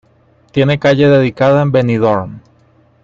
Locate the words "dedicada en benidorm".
1.07-2.39